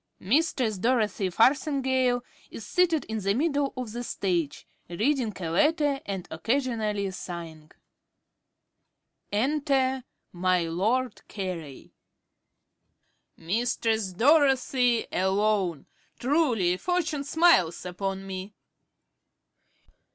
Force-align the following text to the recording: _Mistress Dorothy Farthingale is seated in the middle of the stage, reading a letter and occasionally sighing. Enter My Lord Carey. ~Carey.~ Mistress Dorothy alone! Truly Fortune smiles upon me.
_Mistress 0.27 0.79
Dorothy 0.79 1.29
Farthingale 1.29 2.23
is 2.49 2.65
seated 2.65 3.05
in 3.05 3.19
the 3.19 3.35
middle 3.35 3.71
of 3.77 3.91
the 3.91 4.03
stage, 4.03 4.65
reading 4.89 5.31
a 5.39 5.51
letter 5.51 5.99
and 6.07 6.27
occasionally 6.31 7.11
sighing. 7.11 7.69
Enter 9.31 10.03
My 10.31 10.63
Lord 10.63 11.21
Carey. 11.27 11.93
~Carey.~ 11.93 11.93
Mistress 13.53 14.13
Dorothy 14.13 15.05
alone! 15.11 15.85
Truly 16.17 16.77
Fortune 16.77 17.23
smiles 17.23 17.85
upon 17.85 18.25
me. 18.25 18.55